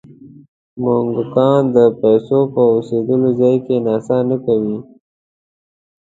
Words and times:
موږکان 0.81 1.61
د 1.75 1.77
پیسو 2.01 2.39
په 2.53 2.61
اوسېدلو 2.73 3.29
ځای 3.39 3.55
کې 3.65 3.75
نڅا 3.85 4.17
نه 4.29 4.37
کوي. 4.45 4.77